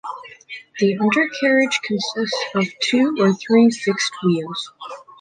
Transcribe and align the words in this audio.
The 0.79 0.97
undercarriage 0.97 1.79
consists 1.83 2.45
of 2.55 2.65
two 2.79 3.17
or 3.19 3.35
three 3.35 3.69
fixed 3.69 4.13
wheels. 4.23 4.71